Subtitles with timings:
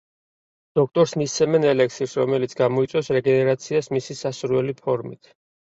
[0.79, 5.35] დოქტორს მისცემენ ელექსირს, რომელიც გამოიწვევს რეგენერაციას მისი სასურველი ფორმით.